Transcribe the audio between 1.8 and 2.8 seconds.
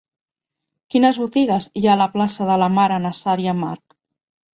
hi ha a la plaça de la